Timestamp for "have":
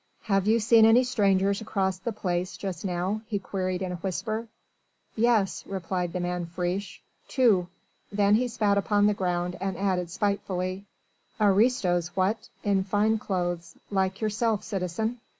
0.23-0.47